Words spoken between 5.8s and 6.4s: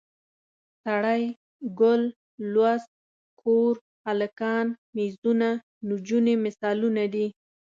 نجونې